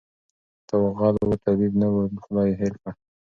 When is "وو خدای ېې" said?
1.93-2.59